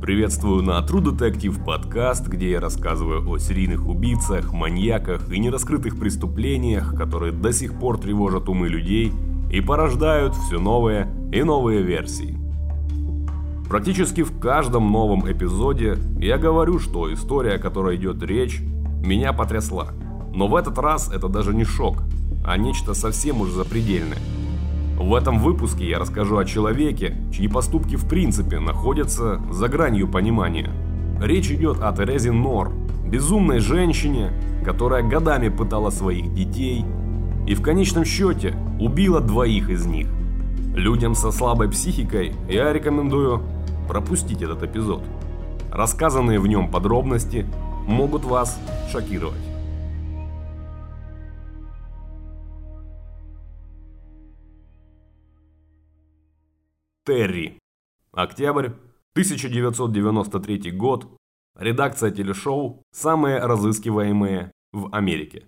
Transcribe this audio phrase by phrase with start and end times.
[0.00, 6.94] Приветствую на True Detective подкаст, где я рассказываю о серийных убийцах, маньяках и нераскрытых преступлениях,
[6.94, 9.12] которые до сих пор тревожат умы людей
[9.50, 12.38] и порождают все новые и новые версии.
[13.68, 18.60] Практически в каждом новом эпизоде я говорю, что история, о которой идет речь,
[19.04, 19.88] меня потрясла.
[20.32, 22.04] Но в этот раз это даже не шок,
[22.46, 24.18] а нечто совсем уж запредельное–
[24.98, 30.70] в этом выпуске я расскажу о человеке, чьи поступки в принципе находятся за гранью понимания.
[31.20, 32.72] Речь идет о Терезе Нор,
[33.06, 34.32] безумной женщине,
[34.64, 36.84] которая годами пытала своих детей
[37.46, 40.08] и в конечном счете убила двоих из них.
[40.74, 43.42] Людям со слабой психикой я рекомендую
[43.86, 45.02] пропустить этот эпизод.
[45.70, 47.46] Рассказанные в нем подробности
[47.86, 48.60] могут вас
[48.90, 49.47] шокировать.
[57.08, 57.58] Терри.
[58.12, 58.66] Октябрь
[59.14, 61.08] 1993 год.
[61.58, 65.46] Редакция телешоу «Самые разыскиваемые в Америке».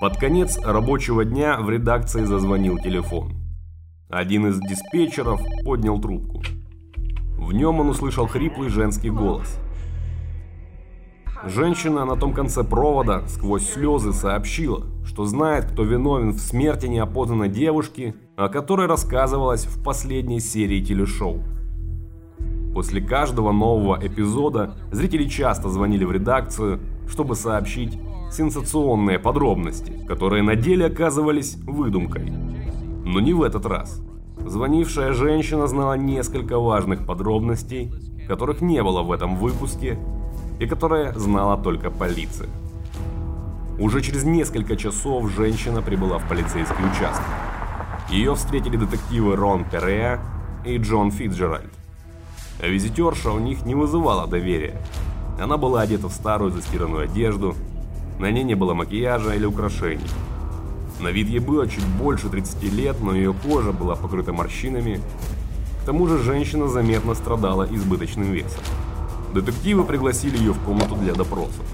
[0.00, 3.34] Под конец рабочего дня в редакции зазвонил телефон.
[4.08, 6.42] Один из диспетчеров поднял трубку.
[7.36, 9.58] В нем он услышал хриплый женский голос.
[11.46, 17.50] Женщина на том конце провода сквозь слезы сообщила, что знает, кто виновен в смерти неопознанной
[17.50, 21.42] девушки, о которой рассказывалось в последней серии телешоу.
[22.72, 27.98] После каждого нового эпизода зрители часто звонили в редакцию, чтобы сообщить
[28.32, 32.32] сенсационные подробности, которые на деле оказывались выдумкой.
[33.04, 34.00] Но не в этот раз.
[34.38, 37.92] Звонившая женщина знала несколько важных подробностей,
[38.26, 39.98] которых не было в этом выпуске
[40.60, 42.48] и которые знала только полиция.
[43.78, 47.24] Уже через несколько часов женщина прибыла в полицейский участок.
[48.08, 50.20] Ее встретили детективы Рон Перея
[50.64, 51.72] и Джон Фитджеральд.
[52.60, 54.80] Визитерша у них не вызывала доверия.
[55.40, 57.56] Она была одета в старую застиранную одежду,
[58.18, 60.06] на ней не было макияжа или украшений.
[61.00, 65.00] На вид ей было чуть больше 30 лет, но ее кожа была покрыта морщинами.
[65.82, 68.62] К тому же женщина заметно страдала избыточным весом.
[69.34, 71.66] Детективы пригласили ее в комнату для допросов.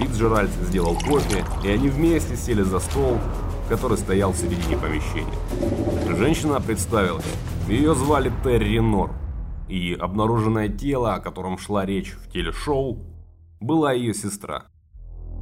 [0.00, 3.18] Фитцджеральд сделал кофе, и они вместе сели за стол,
[3.68, 6.16] который стоял в середине помещения.
[6.16, 7.24] Женщина представилась.
[7.68, 9.12] Ее звали Терри Нор,
[9.68, 12.98] и обнаруженное тело, о котором шла речь в телешоу,
[13.60, 14.64] была ее сестра.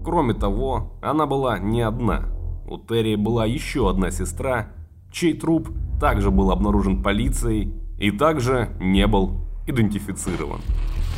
[0.05, 2.29] Кроме того, она была не одна.
[2.69, 4.69] У Терри была еще одна сестра,
[5.11, 10.61] чей труп также был обнаружен полицией и также не был идентифицирован.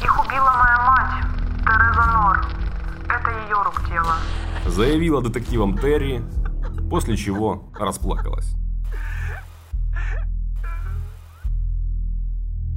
[0.02, 1.24] Их убила моя мать,
[1.64, 2.46] Тереза Нор.
[3.08, 4.14] Это ее рук дело.
[4.66, 6.22] Заявила детективам Терри,
[6.90, 8.54] после чего расплакалась.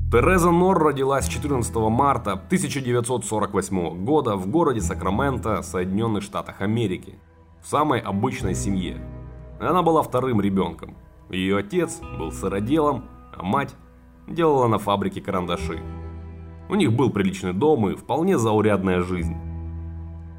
[0.10, 7.20] Тереза Нор родилась 14 марта 1948 года в городе Сакраменто, Соединенных Штатах Америки,
[7.62, 9.02] в самой обычной семье.
[9.60, 10.96] Она была вторым ребенком.
[11.30, 13.04] Ее отец был сыроделом,
[13.36, 13.76] а мать
[14.28, 15.82] делала на фабрике карандаши.
[16.70, 19.36] У них был приличный дом и вполне заурядная жизнь.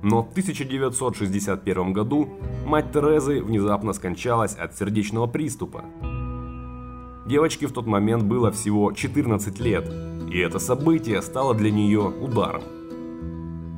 [0.02, 2.28] Но в 1961 году
[2.66, 5.84] мать Терезы внезапно скончалась от сердечного приступа.
[7.26, 9.90] Девочке в тот момент было всего 14 лет,
[10.30, 12.62] и это событие стало для нее ударом.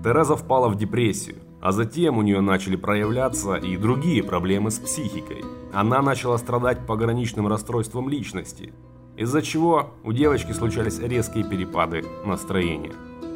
[0.04, 5.44] Тереза впала в депрессию, а затем у нее начали проявляться и другие проблемы с психикой.
[5.72, 8.72] Она начала страдать пограничным расстройством личности–
[9.20, 12.92] из-за чего у девочки случались резкие перепады настроения.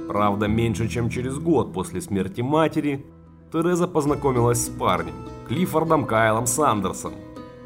[0.09, 3.05] Правда, меньше чем через год после смерти матери,
[3.53, 5.15] Тереза познакомилась с парнем,
[5.47, 7.13] Клиффордом Кайлом Сандерсом,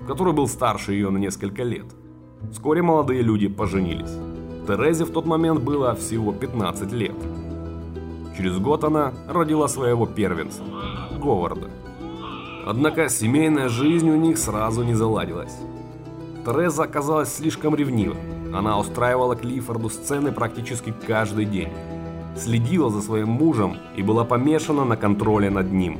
[0.08, 1.86] который был старше ее на несколько лет.
[2.50, 4.16] Вскоре молодые люди поженились.
[4.66, 7.16] Терезе в тот момент было всего 15 лет.
[8.36, 10.62] Через год она родила своего первенца,
[11.22, 11.70] Говарда.
[12.66, 15.56] Однако семейная жизнь у них сразу не заладилась.
[16.48, 18.16] Тереза оказалась слишком ревнива.
[18.54, 21.68] Она устраивала Клиффорду сцены практически каждый день.
[22.38, 25.98] Следила за своим мужем и была помешана на контроле над ним.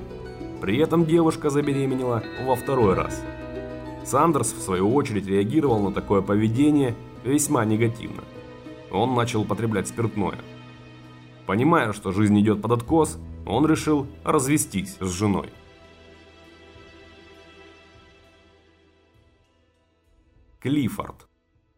[0.63, 3.23] При этом девушка забеременела во второй раз.
[4.07, 6.95] Сандерс, в свою очередь, реагировал на такое поведение
[7.25, 8.23] весьма негативно.
[8.91, 10.39] Он начал употреблять спиртное.
[11.45, 15.51] Понимая, что жизнь идет под откос, он решил развестись с женой.
[20.61, 21.29] Клиффорд.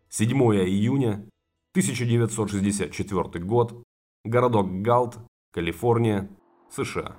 [0.09, 1.27] 7 июня
[1.75, 3.83] 1964 год.
[4.25, 5.19] Городок Галт,
[5.53, 6.31] Калифорния,
[6.71, 7.17] США.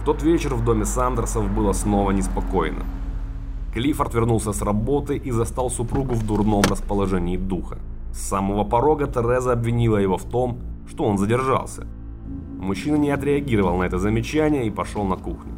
[0.00, 2.84] В тот вечер в доме Сандерсов было снова неспокойно.
[3.72, 7.78] Клиффорд вернулся с работы и застал супругу в дурном расположении духа.
[8.12, 10.58] С самого порога Тереза обвинила его в том,
[10.88, 11.86] что он задержался.
[12.58, 15.52] Мужчина не отреагировал на это замечание и пошел на кухню.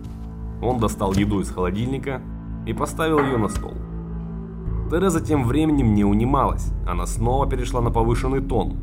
[0.60, 2.20] Он достал еду из холодильника
[2.67, 3.75] и поставил ее на стол.
[4.91, 8.77] Тереза тем временем не унималась, она снова перешла на повышенный тон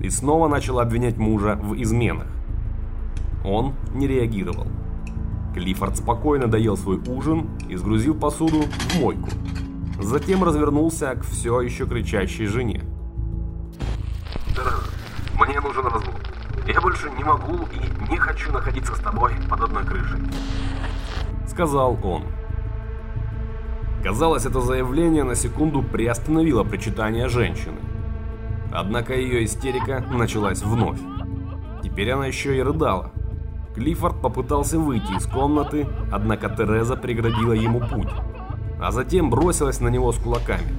[0.00, 2.28] и снова начала обвинять мужа в изменах.
[3.44, 4.66] Он не реагировал.
[5.54, 9.28] Клиффорд спокойно доел свой ужин и сгрузил посуду в мойку.
[10.00, 12.82] Затем развернулся к все еще кричащей жене.
[14.48, 14.82] Тереза,
[15.38, 16.20] мне нужен развод.
[16.66, 20.20] Я больше не могу и не хочу находиться с тобой под одной крышей.
[21.46, 22.24] Сказал он.
[24.02, 27.78] Казалось, это заявление на секунду приостановило причитание женщины.
[28.72, 30.98] Однако ее истерика началась вновь.
[31.84, 33.12] Теперь она еще и рыдала.
[33.76, 38.10] Клиффорд попытался выйти из комнаты, однако Тереза преградила ему путь,
[38.80, 40.74] а затем бросилась на него с кулаками.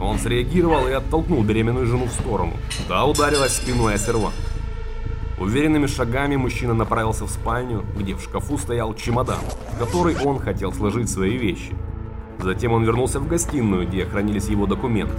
[0.00, 2.52] Он среагировал и оттолкнул беременную жену в сторону.
[2.88, 4.34] Та ударилась спиной о сервант.
[5.38, 9.38] Уверенными шагами мужчина направился в спальню, где в шкафу стоял чемодан,
[9.74, 11.72] в который он хотел сложить свои вещи.
[12.40, 15.14] Затем он вернулся в гостиную, где хранились его документы.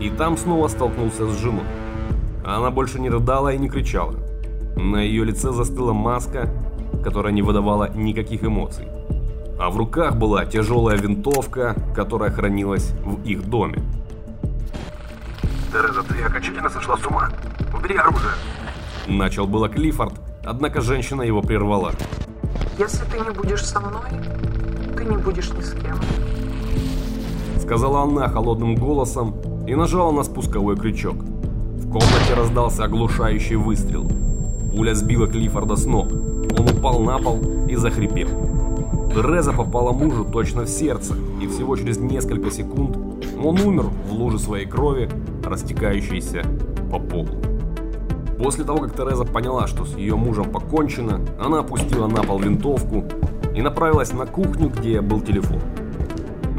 [0.00, 1.64] И там снова столкнулся с женой.
[2.44, 4.14] Она больше не рыдала и не кричала.
[4.76, 6.48] На ее лице застыла маска,
[7.02, 8.86] которая не выдавала никаких эмоций.
[9.58, 13.82] А в руках была тяжелая винтовка, которая хранилась в их доме.
[15.70, 17.28] Тереза, ты окончательно сошла с ума?
[17.74, 18.32] Убери оружие.
[19.06, 20.14] Начал было Клиффорд,
[20.44, 21.92] однако женщина его прервала.
[22.78, 24.08] Если ты не будешь со мной,
[24.96, 26.00] ты не будешь ни с кем.
[27.70, 29.32] Сказала она холодным голосом
[29.68, 31.14] и нажала на спусковой крючок.
[31.14, 34.10] В комнате раздался оглушающий выстрел.
[34.74, 36.10] Пуля сбила Клиффорда с ног.
[36.10, 37.38] Он упал на пол
[37.68, 38.26] и захрипел.
[39.14, 42.98] Тереза попала мужу точно в сердце, и всего через несколько секунд
[43.40, 45.08] он умер в луже своей крови,
[45.44, 46.42] растекающейся
[46.90, 47.36] по полу.
[48.36, 53.04] После того, как Тереза поняла, что с ее мужем покончено, она опустила на пол винтовку
[53.54, 55.60] и направилась на кухню, где был телефон.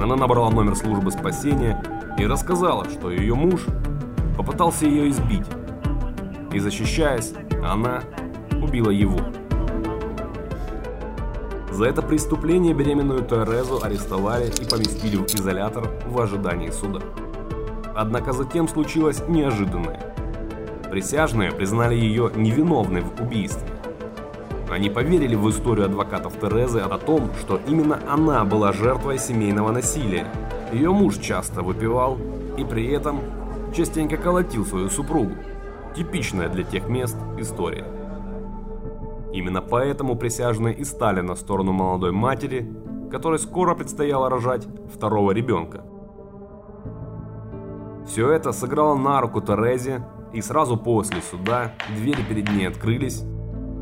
[0.02, 1.82] Она набрала номер службы спасения
[2.18, 3.62] и рассказала, что ее муж
[4.36, 5.46] попытался ее избить.
[6.52, 7.34] И защищаясь,
[7.64, 8.02] она
[8.62, 9.20] убила его.
[11.72, 17.02] За это преступление беременную Терезу арестовали и поместили в изолятор в ожидании суда.
[17.96, 20.02] Однако затем случилось неожиданное.
[20.90, 23.68] Присяжные признали ее невиновной в убийстве.
[24.72, 30.26] Они поверили в историю адвокатов Терезы о том, что именно она была жертвой семейного насилия.
[30.72, 32.18] Ее муж часто выпивал
[32.58, 33.20] и при этом
[33.76, 35.34] частенько колотил свою супругу.
[35.94, 37.86] Типичная для тех мест история.
[39.34, 42.74] Именно поэтому присяжные и стали на сторону молодой матери,
[43.12, 45.84] которой скоро предстояло рожать второго ребенка.
[48.08, 53.26] Все это сыграло на руку Терезе, и сразу после суда двери перед ней открылись,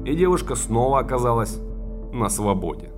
[0.06, 1.60] и девушка снова оказалась
[2.14, 2.92] на свободе.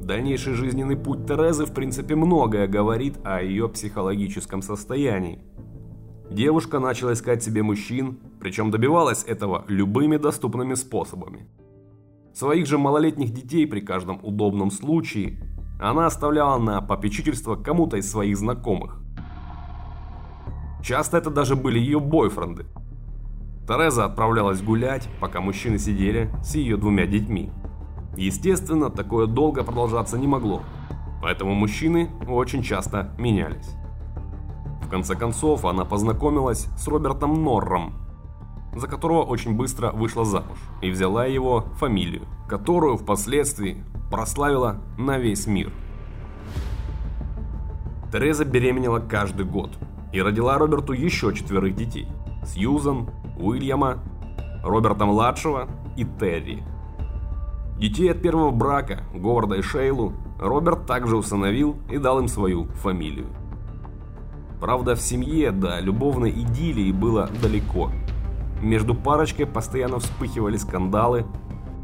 [0.00, 5.40] Дальнейший жизненный путь Терезы в принципе многое говорит о ее психологическом состоянии.
[6.30, 11.46] Девушка начала искать себе мужчин, причем добивалась этого любыми доступными способами.
[12.34, 15.38] Своих же малолетних детей при каждом удобном случае
[15.80, 19.00] она оставляла на попечительство кому-то из своих знакомых.
[20.82, 22.66] Часто это даже были ее бойфренды.
[23.66, 27.50] Тереза отправлялась гулять, пока мужчины сидели с ее двумя детьми.
[28.16, 30.62] Естественно, такое долго продолжаться не могло,
[31.22, 33.70] поэтому мужчины очень часто менялись.
[34.82, 37.94] В конце концов, она познакомилась с Робертом Норром,
[38.76, 45.46] за которого очень быстро вышла замуж и взяла его фамилию, которую впоследствии прославила на весь
[45.46, 45.72] мир.
[48.12, 49.70] Тереза беременела каждый год
[50.12, 52.06] и родила Роберту еще четверых детей–
[52.46, 53.98] Сьюзан, Уильяма,
[54.62, 56.64] Роберта-младшего и Терри.
[57.78, 63.26] Детей от первого брака, Говарда и Шейлу, Роберт также усыновил и дал им свою фамилию.
[64.60, 67.90] Правда, в семье до любовной идиллии было далеко.
[68.62, 71.26] Между парочкой постоянно вспыхивали скандалы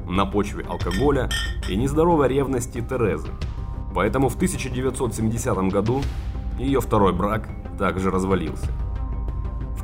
[0.08, 1.28] на почве алкоголя
[1.68, 3.28] и нездоровой ревности Терезы.
[3.94, 6.00] Поэтому в 1970 году
[6.58, 8.70] ее второй брак также развалился.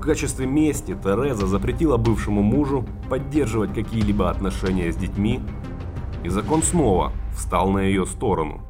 [0.07, 5.41] Качестве мести Тереза запретила бывшему мужу поддерживать какие-либо отношения с детьми,
[6.23, 8.61] и закон снова встал на ее сторону.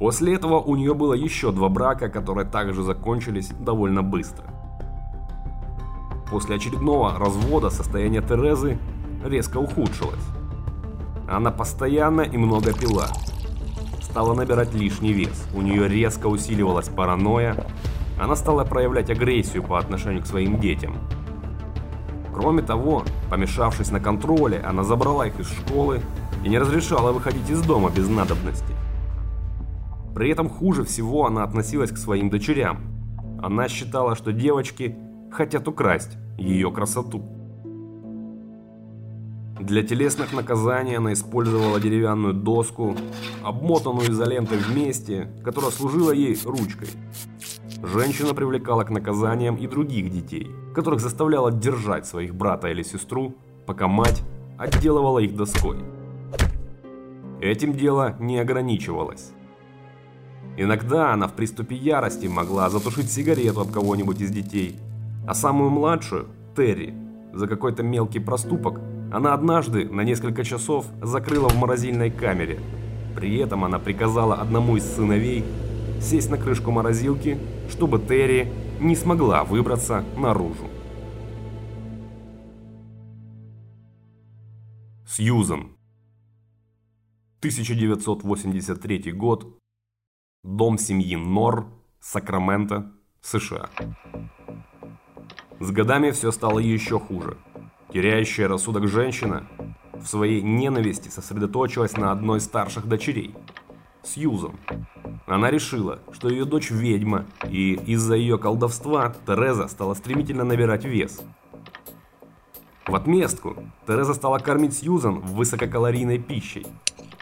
[0.00, 4.44] После этого у нее было еще два брака, которые также закончились довольно быстро.
[6.28, 8.78] После очередного развода состояние Терезы
[9.24, 10.26] резко ухудшилось.
[11.30, 13.06] Она постоянно и много пила.
[14.00, 15.46] Стала набирать лишний вес.
[15.54, 17.64] У нее резко усиливалась паранойя,
[18.22, 20.94] она стала проявлять агрессию по отношению к своим детям.
[22.32, 26.00] Кроме того, помешавшись на контроле, она забрала их из школы
[26.44, 28.74] и не разрешала выходить из дома без надобности.
[30.14, 32.78] При этом хуже всего она относилась к своим дочерям.
[33.42, 34.96] Она считала, что девочки
[35.32, 37.24] хотят украсть ее красоту.
[39.58, 42.96] Для телесных наказаний она использовала деревянную доску,
[43.42, 46.88] обмотанную изолентой вместе, которая служила ей ручкой.
[47.82, 53.34] Женщина привлекала к наказаниям и других детей, которых заставляла держать своих брата или сестру,
[53.66, 54.22] пока мать
[54.56, 55.78] отделывала их доской.
[57.40, 59.32] Этим дело не ограничивалось.
[60.56, 64.78] Иногда она в приступе ярости могла затушить сигарету от кого-нибудь из детей,
[65.26, 66.94] а самую младшую, Терри,
[67.32, 72.60] за какой-то мелкий проступок она однажды на несколько часов закрыла в морозильной камере.
[73.16, 75.44] При этом она приказала одному из сыновей
[76.00, 77.38] сесть на крышку морозилки,
[77.72, 80.68] чтобы Терри не смогла выбраться наружу.
[85.08, 85.76] Сьюзан
[87.38, 89.58] 1983 год.
[90.42, 91.66] Дом семьи Нор,
[92.00, 93.70] Сакраменто, США.
[95.60, 97.38] С годами все стало еще хуже.
[97.92, 99.48] Теряющая рассудок женщина
[99.94, 103.34] в своей ненависти сосредоточилась на одной из старших дочерей–
[104.04, 104.52] Сьюзан.
[105.26, 111.20] Она решила, что ее дочь ведьма, и из-за ее колдовства Тереза стала стремительно набирать вес.
[112.86, 113.56] В отместку
[113.86, 116.66] Тереза стала кормить Сьюзан высококалорийной пищей.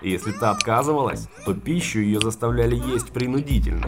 [0.03, 3.87] И если та отказывалась, то пищу ее заставляли есть принудительно.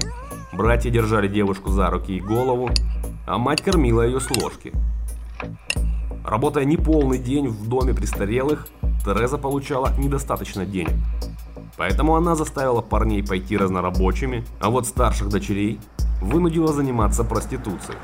[0.52, 2.70] Братья держали девушку за руки и голову,
[3.26, 4.72] а мать кормила ее с ложки.
[6.24, 8.68] Работая неполный день в доме престарелых,
[9.04, 10.94] Тереза получала недостаточно денег.
[11.82, 15.80] Поэтому она заставила парней пойти разнорабочими, а вот старших дочерей
[16.20, 17.98] вынудила заниматься проституцией.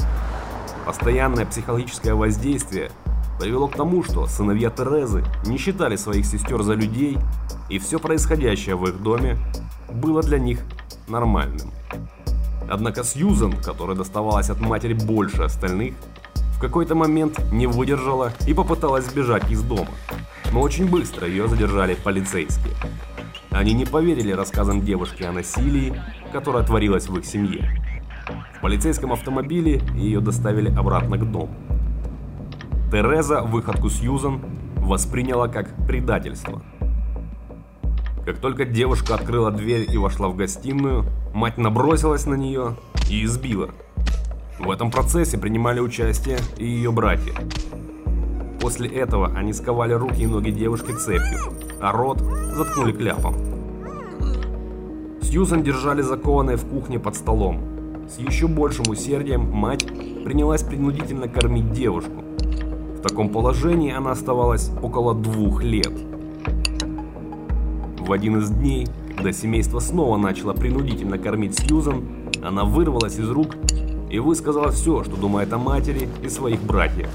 [0.84, 2.90] Постоянное психологическое воздействие
[3.38, 7.18] привело к тому, что сыновья Терезы не считали своих сестер за людей,
[7.70, 9.38] и все происходящее в их доме
[9.92, 10.58] было для них
[11.06, 11.70] нормальным.
[12.68, 15.94] Однако Сьюзан, которая доставалась от матери больше остальных,
[16.56, 19.92] в какой-то момент не выдержала и попыталась сбежать из дома.
[20.52, 22.74] Но очень быстро ее задержали полицейские.
[23.58, 25.92] Они не поверили рассказам девушки о насилии,
[26.30, 27.68] которое творилось в их семье.
[28.56, 31.52] В полицейском автомобиле ее доставили обратно к дому.
[32.92, 34.42] Тереза выходку Сьюзан
[34.76, 36.62] восприняла как предательство.
[38.24, 42.76] Как только девушка открыла дверь и вошла в гостиную, мать набросилась на нее
[43.10, 43.70] и избила.
[44.60, 47.34] В этом процессе принимали участие и ее братья.
[48.60, 53.47] После этого они сковали руки и ноги девушки цепью, а рот заткнули кляпом.
[55.28, 57.60] Сьюзан держали закованной в кухне под столом.
[58.08, 59.86] С еще большим усердием мать
[60.24, 62.24] принялась принудительно кормить девушку.
[62.96, 65.92] В таком положении она оставалась около двух лет.
[67.98, 72.04] В один из дней, когда семейство снова начало принудительно кормить Сьюзан,
[72.42, 73.54] она вырвалась из рук
[74.10, 77.10] и высказала все, что думает о матери и своих братьях.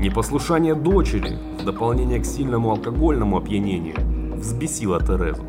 [0.00, 3.94] Непослушание дочери, в дополнение к сильному алкогольному опьянению,
[4.34, 5.44] взбесило Терезу.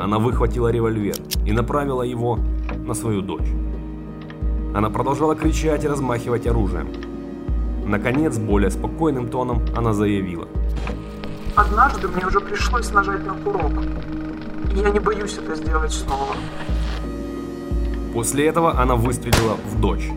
[0.00, 2.38] Она выхватила револьвер и направила его
[2.86, 3.48] на свою дочь.
[4.74, 6.88] Она продолжала кричать и размахивать оружием.
[7.84, 10.48] Наконец, более спокойным тоном она заявила.
[11.54, 13.72] Однажды мне уже пришлось нажать на курок.
[14.74, 16.34] И я не боюсь это сделать снова.
[18.14, 20.08] После этого она выстрелила в дочь.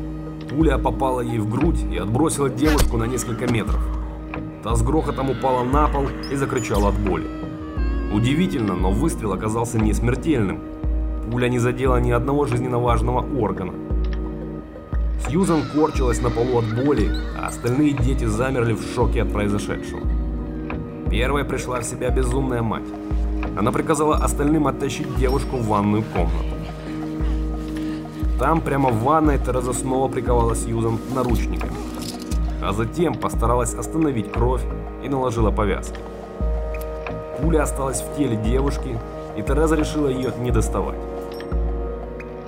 [0.49, 3.81] Пуля попала ей в грудь и отбросила девушку на несколько метров.
[4.63, 7.42] Та с грохотом упала на пол и закричала от боли.
[8.13, 10.59] Удивительно, но выстрел оказался не смертельным.
[11.31, 13.73] Пуля не задела ни одного жизненно важного органа.
[15.27, 17.09] Сьюзан корчилась на полу от боли,
[17.41, 20.01] а остальные дети замерли в шоке от произошедшего.
[21.09, 22.87] Первой пришла в себя безумная мать.
[23.57, 26.55] Она приказала остальным оттащить девушку в ванную комнату.
[28.37, 31.73] Там, прямо в ванной, Тереза снова приковала Сьюзан наручниками.
[32.61, 34.61] А затем постаралась остановить кровь
[35.03, 35.97] и наложила повязки.
[37.43, 38.97] Пуля осталась в теле девушки,
[39.37, 40.97] и Тереза решила ее не доставать.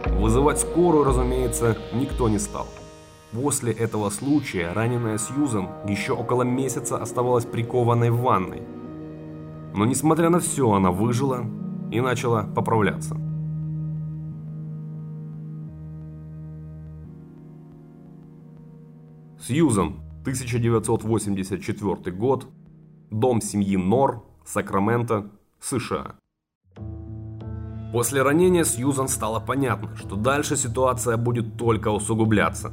[0.05, 2.65] Вызывать скорую, разумеется, никто не стал.
[3.33, 8.61] После этого случая раненая Сьюзан еще около месяца оставалась прикованной в ванной.
[9.73, 11.43] Но несмотря на все, она выжила
[11.91, 13.17] и начала поправляться.
[19.45, 22.47] Сьюзан, 1984 год,
[23.11, 26.15] дом семьи Нор, Сакраменто, США.
[27.91, 32.71] После ранения Сьюзан стало понятно, что дальше ситуация будет только усугубляться.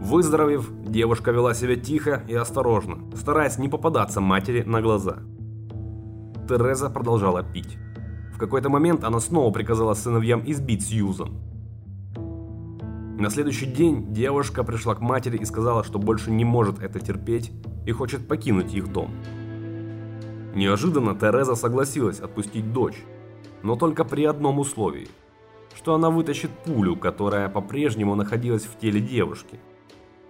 [0.00, 5.18] Выздоровев, девушка вела себя тихо и осторожно, стараясь не попадаться матери на глаза.
[6.48, 7.76] Тереза продолжала пить.
[8.32, 11.36] В какой-то момент она снова приказала сыновьям избить Сьюзан.
[13.18, 17.52] На следующий день девушка пришла к матери и сказала, что больше не может это терпеть
[17.84, 19.10] и хочет покинуть их дом.
[20.54, 23.02] Неожиданно Тереза согласилась отпустить дочь,
[23.62, 25.08] но только при одном условии,
[25.74, 29.60] что она вытащит пулю, которая по-прежнему находилась в теле девушки.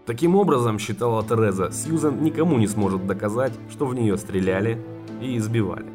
[0.07, 4.83] Таким образом, считала Тереза, Сьюзан никому не сможет доказать, что в нее стреляли
[5.21, 5.87] и избивали.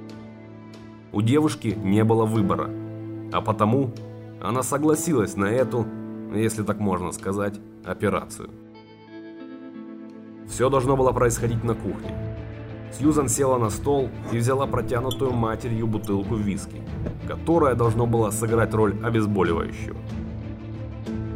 [1.12, 2.70] У девушки не было выбора,
[3.32, 3.92] а потому
[4.42, 5.86] она согласилась на эту,
[6.34, 8.50] если так можно сказать, операцию.
[10.48, 12.33] Все должно было происходить на кухне.
[12.98, 16.82] Сьюзан села на стол и взяла протянутую матерью бутылку виски,
[17.28, 19.98] которая должно было сыграть роль обезболивающего.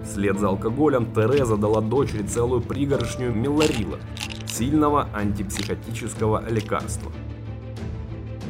[0.03, 3.97] Вслед за алкоголем Тереза дала дочери целую пригоршню мелорила,
[4.47, 7.11] сильного антипсихотического лекарства.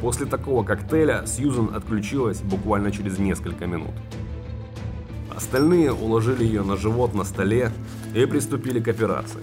[0.00, 3.94] После такого коктейля Сьюзан отключилась буквально через несколько минут.
[5.34, 7.72] Остальные уложили ее на живот на столе
[8.14, 9.42] и приступили к операции.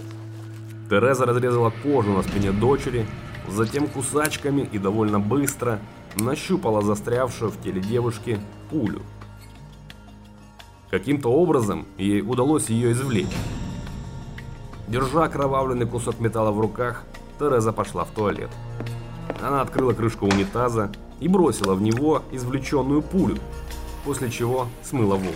[0.90, 3.06] Тереза разрезала кожу на спине дочери
[3.50, 5.80] затем кусачками и довольно быстро
[6.16, 9.02] нащупала застрявшую в теле девушки пулю.
[10.90, 13.36] Каким-то образом ей удалось ее извлечь.
[14.88, 17.04] Держа окровавленный кусок металла в руках,
[17.40, 18.50] Тереза пошла в туалет.
[19.42, 23.38] Она открыла крышку унитаза и бросила в него извлеченную пулю,
[24.04, 25.36] после чего смыла воду.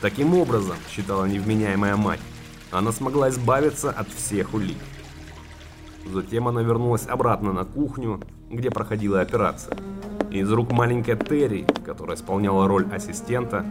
[0.00, 2.20] Таким образом, считала невменяемая мать,
[2.72, 4.78] она смогла избавиться от всех улик.
[6.04, 9.76] Затем она вернулась обратно на кухню, где проходила операция.
[10.30, 13.64] Из рук маленькой Терри, которая исполняла роль ассистента,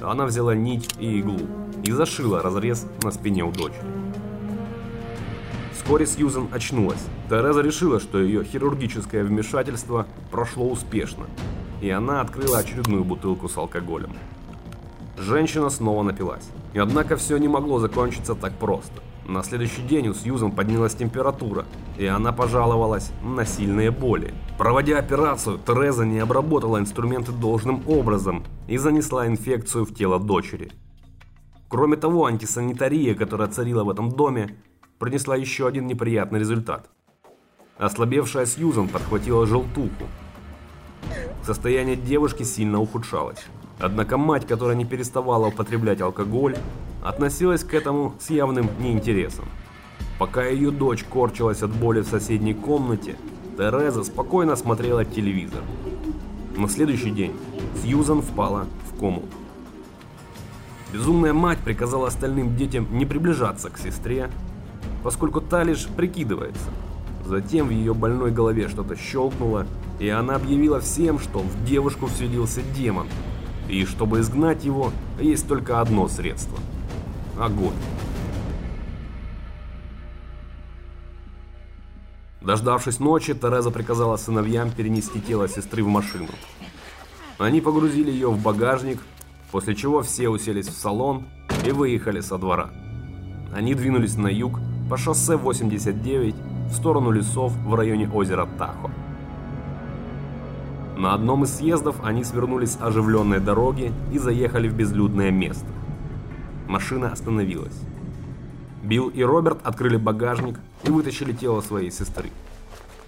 [0.00, 1.40] она взяла нить и иглу
[1.84, 3.84] и зашила разрез на спине у дочери.
[5.72, 7.04] Вскоре Сьюзен очнулась.
[7.28, 11.26] Тереза решила, что ее хирургическое вмешательство прошло успешно,
[11.80, 14.12] и она открыла очередную бутылку с алкоголем.
[15.16, 16.48] Женщина снова напилась.
[16.74, 19.00] И однако все не могло закончиться так просто.
[19.28, 21.66] На следующий день у Сьюзан поднялась температура,
[21.98, 24.32] и она пожаловалась на сильные боли.
[24.56, 30.70] Проводя операцию, Тереза не обработала инструменты должным образом и занесла инфекцию в тело дочери.
[31.68, 34.56] Кроме того, антисанитария, которая царила в этом доме,
[35.00, 36.88] принесла еще один неприятный результат.
[37.78, 40.06] Ослабевшая Сьюзан подхватила желтуху.
[41.42, 43.44] Состояние девушки сильно ухудшалось.
[43.80, 46.56] Однако мать, которая не переставала употреблять алкоголь,
[47.02, 49.46] относилась к этому с явным неинтересом.
[50.18, 53.16] Пока ее дочь корчилась от боли в соседней комнате,
[53.56, 55.60] Тереза спокойно смотрела телевизор.
[56.56, 57.32] На следующий день
[57.82, 59.24] Сьюзан впала в кому.
[60.92, 64.30] Безумная мать приказала остальным детям не приближаться к сестре,
[65.02, 66.70] поскольку та лишь прикидывается.
[67.26, 69.66] Затем в ее больной голове что-то щелкнуло,
[69.98, 73.06] и она объявила всем, что в девушку вселился демон,
[73.68, 76.58] и чтобы изгнать его, есть только одно средство–
[77.38, 77.74] огонь.
[82.40, 86.28] Дождавшись ночи, Тереза приказала сыновьям перенести тело сестры в машину.
[87.38, 89.00] Они погрузили ее в багажник,
[89.50, 91.26] после чего все уселись в салон
[91.66, 92.70] и выехали со двора.
[93.52, 96.34] Они двинулись на юг по шоссе 89
[96.70, 98.90] в сторону лесов в районе озера Тахо.
[100.96, 105.66] На одном из съездов они свернули с оживленной дороги и заехали в безлюдное место.
[106.66, 107.76] Машина остановилась.
[108.82, 112.30] Билл и Роберт открыли багажник и вытащили тело своей сестры.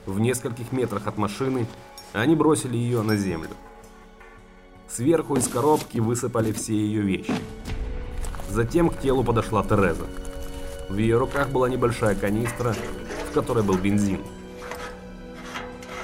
[0.06, 1.66] В нескольких метрах от машины
[2.12, 3.50] они бросили ее на землю.
[4.88, 7.34] Сверху из коробки высыпали все ее вещи.
[8.50, 10.06] Затем к телу подошла Тереза.
[10.88, 12.74] В ее руках была небольшая канистра,
[13.30, 14.20] в которой был бензин.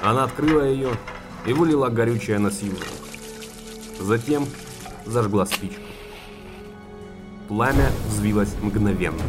[0.03, 0.91] Она открыла ее
[1.47, 2.87] и вылила горючее на Сьюзан.
[3.99, 4.45] Затем
[5.05, 5.81] зажгла спичку.
[7.47, 9.21] Пламя взвилось мгновенно.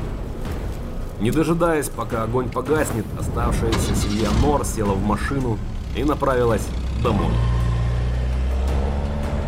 [1.21, 5.59] Не дожидаясь, пока огонь погаснет, оставшаяся семья Нор села в машину
[5.95, 6.67] и направилась
[7.03, 7.33] домой.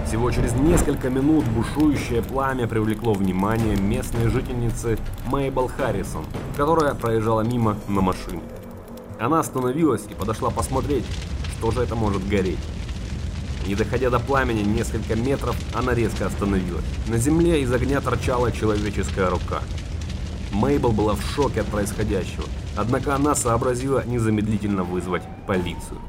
[0.06, 6.24] Всего через несколько минут бушующее пламя привлекло внимание местной жительницы Мейбл Харрисон,
[6.56, 8.42] которая проезжала мимо на машине.
[9.18, 11.04] Она остановилась и подошла посмотреть,
[11.58, 12.58] что же это может гореть.
[13.68, 16.86] Не доходя до пламени несколько метров, она резко остановилась.
[17.06, 19.60] На земле из огня торчала человеческая рука.
[20.52, 22.44] Мейбл была в шоке от происходящего,
[22.78, 26.00] однако она сообразила незамедлительно вызвать полицию.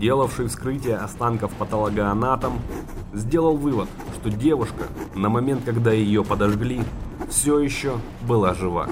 [0.00, 2.60] Делавший вскрытие останков патологоанатом
[3.12, 6.82] сделал вывод, что девушка, на момент, когда ее подожгли,
[7.30, 8.88] все еще была жива.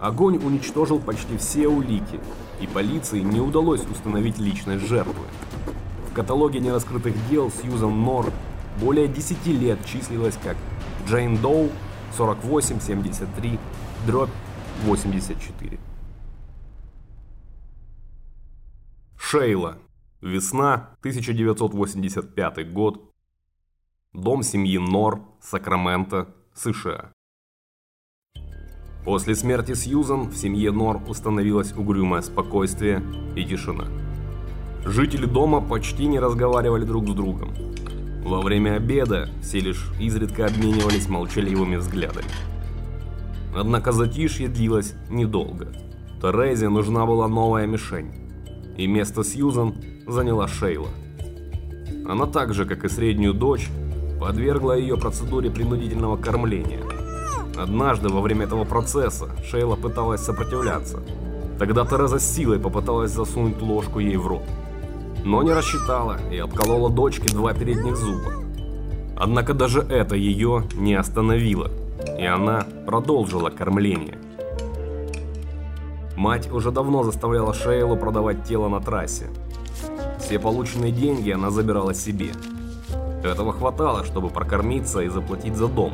[0.00, 2.18] Огонь уничтожил почти все улики,
[2.60, 5.26] и полиции не удалось установить личность жертвы.
[6.10, 8.32] В каталоге нераскрытых дел Сьюзан Нор
[8.80, 10.56] более 10 лет числилась как
[11.06, 11.68] Джейн Доу
[12.16, 13.58] 4873
[14.06, 14.30] дробь
[14.84, 15.78] 84.
[19.18, 19.78] Шейла.
[20.22, 23.12] Весна, 1985 год.
[24.12, 27.12] Дом семьи Нор, Сакраменто, США.
[29.04, 33.02] После смерти Сьюзан в семье Нор установилось угрюмое спокойствие
[33.34, 33.86] и тишина.
[34.84, 37.50] Жители дома почти не разговаривали друг с другом.
[38.24, 42.28] Во время обеда все лишь изредка обменивались молчаливыми взглядами.
[43.56, 45.68] Однако затишье длилось недолго.
[46.20, 48.12] Терезе нужна была новая мишень,
[48.76, 49.74] и место Сьюзан
[50.06, 50.88] заняла Шейла.
[52.06, 53.68] Она так же, как и среднюю дочь,
[54.20, 56.80] подвергла ее процедуре принудительного кормления.
[57.60, 61.00] Однажды во время этого процесса Шейла пыталась сопротивляться.
[61.58, 64.44] Тогда Тереза с силой попыталась засунуть ложку ей в рот.
[65.24, 68.32] Но не рассчитала и отколола дочке два передних зуба.
[69.18, 71.70] Однако даже это ее не остановило,
[72.18, 74.16] и она продолжила кормление.
[76.16, 79.26] Мать уже давно заставляла Шейлу продавать тело на трассе.
[80.18, 82.30] Все полученные деньги она забирала себе.
[83.22, 85.92] Этого хватало, чтобы прокормиться и заплатить за дом.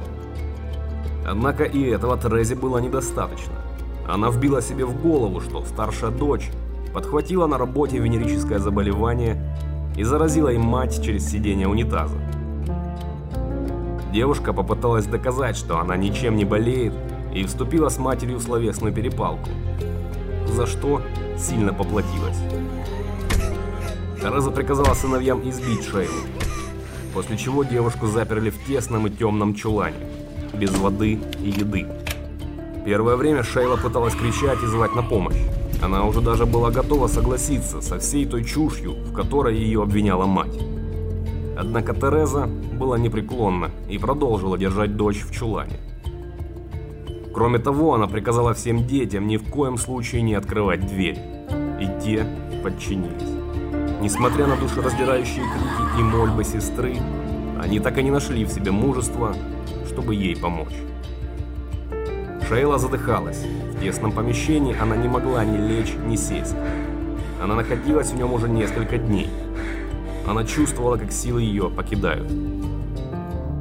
[1.27, 3.55] Однако и этого Терезе было недостаточно.
[4.09, 6.51] Она вбила себе в голову, что старшая дочь
[6.95, 9.37] подхватила на работе венерическое заболевание
[9.97, 12.17] и заразила им мать через сиденье унитаза.
[14.13, 16.95] Девушка попыталась доказать, что она ничем не болеет,
[17.35, 19.49] и вступила с матерью в словесную перепалку
[20.57, 21.03] за что
[21.39, 22.39] сильно поплатилась.
[24.21, 26.15] Тереза приказала сыновьям избить Шейлу,
[27.13, 29.97] после чего девушку заперли в тесном и темном чулане,
[30.55, 31.87] без воды и еды.
[32.85, 35.37] Первое время Шейла пыталась кричать и звать на помощь.
[35.83, 40.59] Она уже даже была готова согласиться со всей той чушью, в которой ее обвиняла мать.
[41.59, 45.79] Однако Тереза была непреклонна и продолжила держать дочь в чулане.
[47.35, 51.19] Кроме того, она приказала всем детям ни в коем случае не открывать дверь.
[51.81, 52.27] И те
[52.63, 53.37] подчинились.
[54.01, 56.97] Несмотря на душераздирающие крики и мольбы сестры,
[57.63, 59.35] они так и не нашли в себе мужества,
[59.97, 60.75] чтобы ей помочь.
[62.47, 63.43] Шейла задыхалась.
[63.73, 66.55] В тесном помещении она не могла ни лечь, ни сесть.
[67.43, 69.31] Она находилась в нем уже несколько дней.
[70.29, 72.31] Она чувствовала, как силы ее покидают.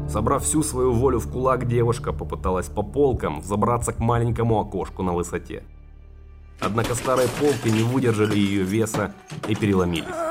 [0.09, 5.13] Собрав всю свою волю в кулак, девушка попыталась по полкам забраться к маленькому окошку на
[5.13, 5.63] высоте.
[6.59, 9.13] Однако старые полки не выдержали ее веса
[9.47, 10.21] и переломились.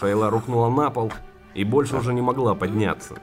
[0.00, 1.12] Шейла рухнула на пол
[1.54, 3.14] и больше уже не могла подняться.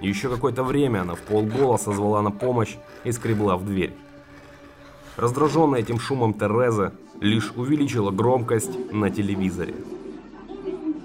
[0.00, 3.94] Еще какое-то время она в полголоса звала на помощь и скребла в дверь.
[5.16, 9.74] Раздраженная этим шумом Тереза лишь увеличила громкость на телевизоре.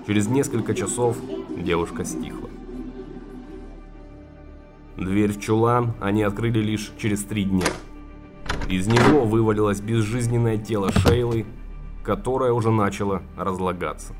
[0.05, 1.17] Через несколько часов
[1.57, 2.49] девушка стихла.
[4.97, 7.65] Дверь в чулан они открыли лишь через три дня.
[8.69, 11.47] Из него вывалилось безжизненное тело Шейлы,
[12.03, 14.13] которое уже начало разлагаться.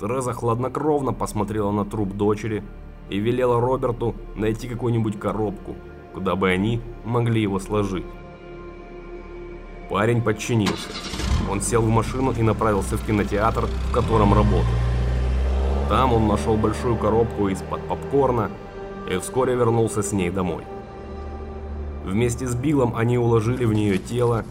[0.00, 2.64] Тереза хладнокровно посмотрела на труп дочери
[3.08, 5.76] и велела Роберту найти какую-нибудь коробку,
[6.12, 8.06] куда бы они могли его сложить.
[9.90, 10.88] Парень подчинился.
[11.50, 14.64] Он сел в машину и направился в кинотеатр, в котором работал.
[15.88, 18.50] Там он нашел большую коробку из-под попкорна
[19.10, 20.64] и вскоре вернулся с ней домой.
[22.04, 24.44] Вместе с Биллом они уложили в нее тело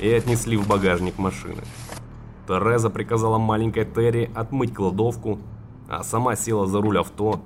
[0.00, 1.62] и отнесли в багажник машины.
[2.46, 5.38] Тереза приказала маленькой Терри отмыть кладовку,
[5.88, 7.40] а сама села за руль авто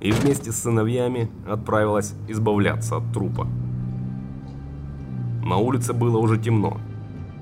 [0.00, 3.46] и вместе с сыновьями отправилась избавляться от трупа.
[5.44, 6.78] На улице было уже темно.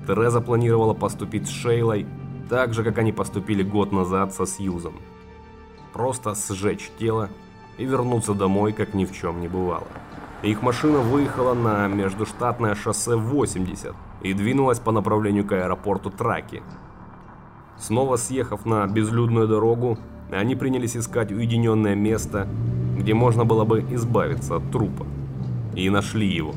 [0.05, 2.05] Тереза планировала поступить с Шейлой
[2.49, 4.93] так же, как они поступили год назад со Сьюзом.
[5.93, 7.29] Просто сжечь тело
[7.77, 9.87] и вернуться домой, как ни в чем не бывало.
[10.41, 16.61] Их машина выехала на междуштатное шоссе 80 и двинулась по направлению к аэропорту Траки.
[17.77, 19.97] Снова съехав на безлюдную дорогу,
[20.33, 22.47] они принялись искать уединенное место,
[22.97, 25.05] где можно было бы избавиться от трупа.
[25.75, 26.53] И нашли его.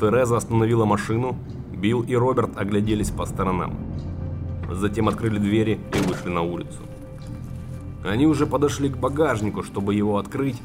[0.00, 1.36] Тереза остановила машину,
[1.72, 3.74] Билл и Роберт огляделись по сторонам.
[4.70, 6.80] Затем открыли двери и вышли на улицу.
[8.04, 10.60] Они уже подошли к багажнику, чтобы его открыть,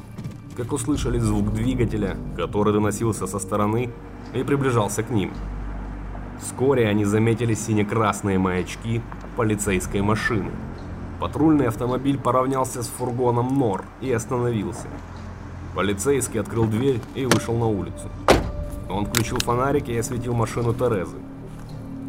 [0.56, 3.90] как услышали звук двигателя, который доносился со стороны
[4.34, 5.32] и приближался к ним.
[6.40, 9.02] Вскоре они заметили сине-красные маячки,
[9.36, 10.50] полицейской машины.
[11.20, 14.86] Патрульный автомобиль поравнялся с фургоном Нор и остановился.
[15.74, 18.08] Полицейский открыл дверь и вышел на улицу.
[18.88, 21.16] Он включил фонарик и осветил машину Терезы.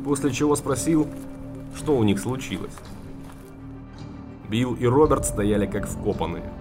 [0.05, 1.07] После чего спросил,
[1.75, 2.73] что у них случилось.
[4.47, 6.51] Билл и Роберт стояли как вкопанные.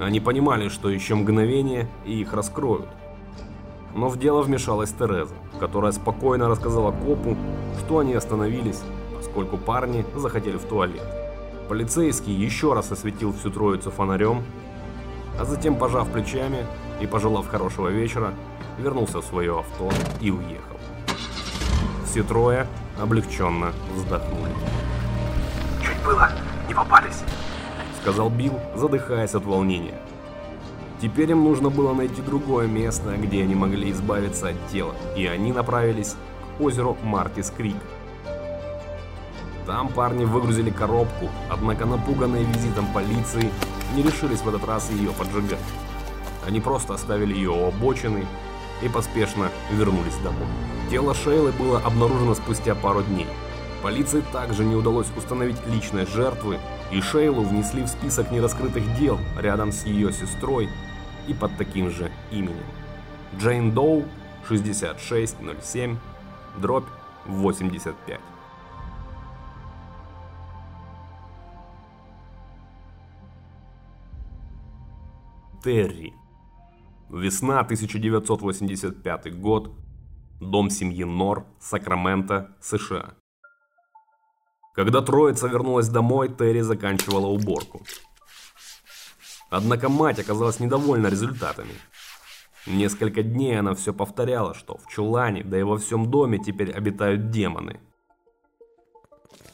[0.00, 2.88] Они понимали, что еще мгновение и их раскроют.
[3.94, 7.36] Но в дело вмешалась Тереза, которая спокойно рассказала копу,
[7.78, 8.80] что они остановились,
[9.16, 11.23] поскольку парни захотели в туалет.
[11.68, 14.42] Полицейский еще раз осветил всю троицу фонарем,
[15.38, 16.66] а затем, пожав плечами
[17.00, 18.34] и пожелав хорошего вечера,
[18.78, 20.76] вернулся в свое авто и уехал.
[22.04, 22.66] Все трое
[23.00, 24.52] облегченно вздохнули.
[25.82, 26.30] Чуть было,
[26.68, 27.22] не попались,
[28.02, 29.98] сказал Билл, задыхаясь от волнения.
[31.00, 35.52] Теперь им нужно было найти другое место, где они могли избавиться от тела, и они
[35.52, 36.14] направились
[36.56, 37.76] к озеру Мартис Крик.
[39.66, 43.50] Там парни выгрузили коробку, однако напуганные визитом полиции
[43.94, 45.58] не решились в этот раз ее поджигать.
[46.46, 48.26] Они просто оставили ее у обочины
[48.82, 50.46] и поспешно вернулись домой.
[50.90, 53.26] Тело Шейлы было обнаружено спустя пару дней.
[53.82, 56.58] Полиции также не удалось установить личность жертвы,
[56.90, 60.68] и Шейлу внесли в список нераскрытых дел рядом с ее сестрой
[61.26, 62.64] и под таким же именем.
[63.38, 64.04] Джейн Доу
[64.46, 65.96] 6607
[66.58, 66.84] дробь
[67.26, 68.33] 85.
[75.64, 76.12] Терри.
[77.08, 79.72] Весна 1985 год.
[80.38, 83.14] Дом семьи Нор, Сакраменто, США.
[84.74, 87.82] Когда троица вернулась домой, Терри заканчивала уборку.
[89.48, 91.72] Однако мать оказалась недовольна результатами.
[92.66, 97.30] Несколько дней она все повторяла, что в чулане, да и во всем доме теперь обитают
[97.30, 97.80] демоны.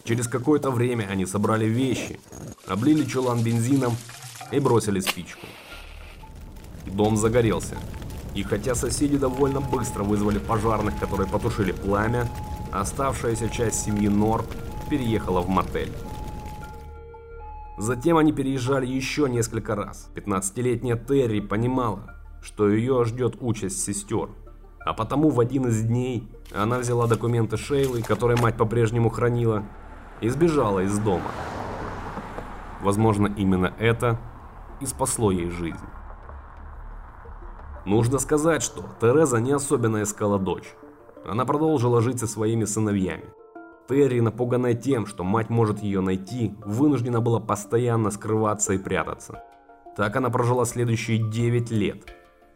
[0.03, 2.19] Через какое-то время они собрали вещи,
[2.67, 3.93] облили чулан бензином
[4.51, 5.47] и бросили спичку.
[6.87, 7.77] Дом загорелся.
[8.35, 12.29] И хотя соседи довольно быстро вызвали пожарных, которые потушили пламя,
[12.73, 14.47] оставшаяся часть семьи Норт
[14.89, 15.93] переехала в мотель.
[17.79, 20.11] Затем они переезжали еще несколько раз.
[20.15, 24.29] 15-летняя Терри понимала, что ее ждет участь сестер.
[24.85, 29.65] А потому в один из дней она взяла документы Шейлы, которые мать по-прежнему хранила,
[30.21, 31.31] и сбежала из дома.
[32.83, 34.19] Возможно, именно это
[34.81, 35.77] и спасло ей жизнь.
[37.87, 40.75] Нужно сказать, что Тереза не особенно искала дочь.
[41.27, 43.25] Она продолжила жить со своими сыновьями.
[43.89, 49.43] Терри, напуганная тем, что мать может ее найти, вынуждена была постоянно скрываться и прятаться.
[49.97, 52.15] Так она прожила следующие 9 лет,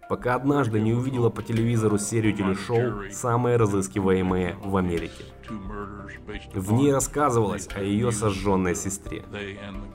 [0.08, 5.24] пока однажды не увидела по телевизору серию телешоу «Самые разыскиваемые в Америке».
[6.54, 9.24] В ней рассказывалось о ее сожженной сестре.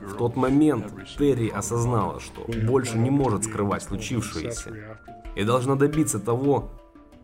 [0.01, 4.99] В тот момент Терри осознала, что больше не может скрывать случившееся
[5.39, 6.69] и должна добиться того,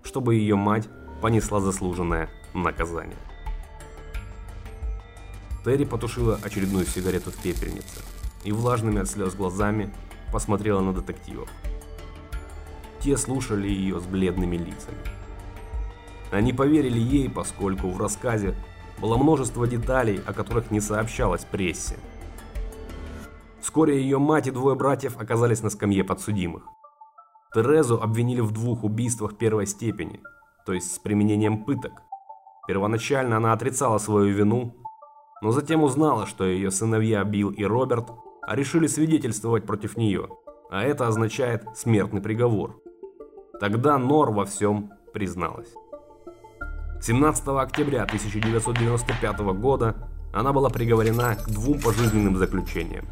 [0.01, 0.87] чтобы ее мать
[1.21, 3.17] понесла заслуженное наказание.
[5.65, 7.99] Терри потушила очередную сигарету в пепельнице
[8.45, 9.93] и влажными от слез глазами
[10.31, 11.49] посмотрела на детективов.
[13.01, 14.97] Те слушали ее с бледными лицами.
[16.31, 18.55] Они поверили ей, поскольку в рассказе
[18.97, 21.97] было множество деталей, о которых не сообщалось прессе.
[23.59, 26.63] Вскоре ее мать и двое братьев оказались на скамье подсудимых.
[27.55, 30.19] Терезу обвинили в двух убийствах первой степени,
[30.65, 32.01] то есть с применением пыток.
[32.67, 34.75] Первоначально она отрицала свою вину,
[35.41, 38.11] но затем узнала, что ее сыновья Билл и Роберт
[38.49, 40.27] решили свидетельствовать против нее,
[40.69, 42.77] а это означает смертный приговор.
[43.61, 45.73] Тогда Нор во всем призналась.
[47.01, 49.95] 17 октября 1995 года
[50.33, 53.05] она была приговорена к двум пожизненным заключениям.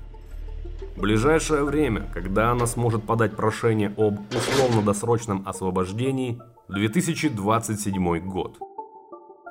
[0.96, 8.60] В ближайшее время, когда она сможет подать прошение об условно-досрочном освобождении, 2027 год.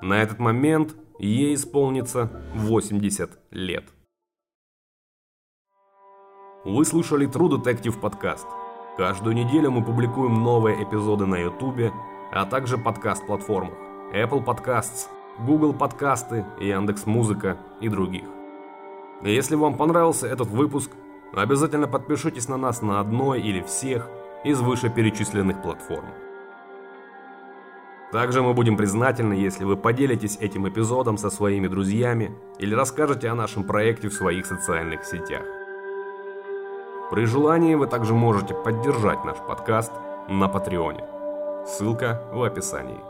[0.01, 3.85] На этот момент ей исполнится 80 лет.
[6.65, 8.47] Вы слушали True Detective подкаст.
[8.97, 11.93] Каждую неделю мы публикуем новые эпизоды на YouTube,
[12.33, 13.75] а также подкаст-платформах
[14.15, 15.09] Apple Podcasts,
[15.41, 18.25] Google подкасты, Яндекс Музыка и других.
[19.23, 20.93] Если вам понравился этот выпуск,
[21.35, 24.09] Обязательно подпишитесь на нас на одной или всех
[24.45, 26.07] из вышеперечисленных платформ.
[28.13, 33.35] Также мы будем признательны, если вы поделитесь этим эпизодом со своими друзьями или расскажете о
[33.35, 35.43] нашем проекте в своих социальных сетях.
[37.11, 39.93] При желании вы также можете поддержать наш подкаст
[40.29, 41.05] на Патреоне.
[41.67, 43.01] Ссылка в описании.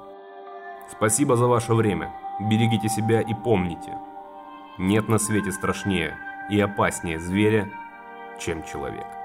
[0.88, 2.14] Спасибо за ваше время.
[2.38, 3.98] Берегите себя и помните.
[4.78, 6.16] Нет на свете страшнее
[6.48, 7.68] и опаснее зверя,
[8.44, 9.21] чем человек.